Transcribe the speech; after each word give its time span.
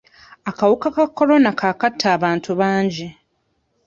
Akawuka 0.49 0.87
ka 0.95 1.05
Corona 1.17 1.49
kaakatta 1.59 2.05
abantu 2.17 2.49
bangi. 2.59 3.07